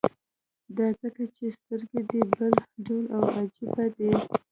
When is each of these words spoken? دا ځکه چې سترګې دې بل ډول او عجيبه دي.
دا 0.77 0.87
ځکه 1.01 1.23
چې 1.35 1.45
سترګې 1.57 2.01
دې 2.09 2.21
بل 2.35 2.53
ډول 2.85 3.05
او 3.15 3.23
عجيبه 3.37 3.85
دي. 3.95 4.09